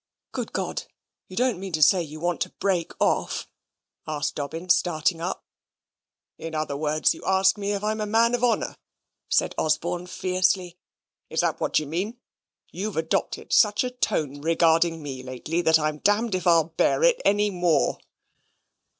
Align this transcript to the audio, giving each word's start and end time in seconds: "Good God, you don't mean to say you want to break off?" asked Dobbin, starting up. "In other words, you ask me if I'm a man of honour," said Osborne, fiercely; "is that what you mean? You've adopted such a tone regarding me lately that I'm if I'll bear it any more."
"Good 0.31 0.51
God, 0.51 0.85
you 1.27 1.37
don't 1.37 1.59
mean 1.59 1.73
to 1.73 1.83
say 1.83 2.01
you 2.01 2.19
want 2.19 2.41
to 2.41 2.49
break 2.49 2.91
off?" 2.99 3.47
asked 4.07 4.33
Dobbin, 4.33 4.69
starting 4.69 5.21
up. 5.21 5.45
"In 6.39 6.55
other 6.55 6.75
words, 6.75 7.13
you 7.13 7.23
ask 7.23 7.55
me 7.55 7.73
if 7.73 7.83
I'm 7.83 8.01
a 8.01 8.07
man 8.07 8.33
of 8.33 8.43
honour," 8.43 8.77
said 9.29 9.53
Osborne, 9.59 10.07
fiercely; 10.07 10.75
"is 11.29 11.41
that 11.41 11.59
what 11.59 11.77
you 11.77 11.85
mean? 11.85 12.17
You've 12.71 12.97
adopted 12.97 13.53
such 13.53 13.83
a 13.83 13.91
tone 13.91 14.41
regarding 14.41 15.03
me 15.03 15.21
lately 15.21 15.61
that 15.61 15.77
I'm 15.77 16.01
if 16.03 16.47
I'll 16.47 16.69
bear 16.69 17.03
it 17.03 17.21
any 17.23 17.51
more." 17.51 17.99